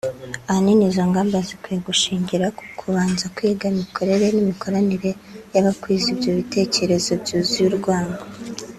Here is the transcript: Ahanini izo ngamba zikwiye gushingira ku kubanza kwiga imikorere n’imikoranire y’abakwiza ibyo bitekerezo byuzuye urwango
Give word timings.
Ahanini 0.49 0.83
izo 0.89 1.03
ngamba 1.09 1.37
zikwiye 1.47 1.79
gushingira 1.87 2.45
ku 2.57 2.63
kubanza 2.79 3.25
kwiga 3.35 3.65
imikorere 3.73 4.25
n’imikoranire 4.31 5.11
y’abakwiza 5.53 6.05
ibyo 6.13 6.31
bitekerezo 6.39 7.09
byuzuye 7.21 7.65
urwango 7.71 8.21